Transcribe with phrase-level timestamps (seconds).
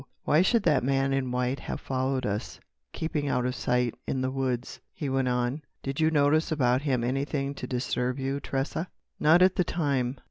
[0.23, 2.59] "Why should that man in white have followed us,
[2.91, 5.61] keeping out of sight in the woods?" he went on.
[5.83, 10.17] "Did you notice about him anything to disturb you, Tressa?" "Not at the time.